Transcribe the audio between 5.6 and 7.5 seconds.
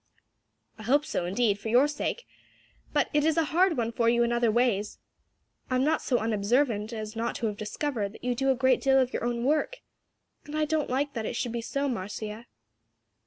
I am not so unobservant as not to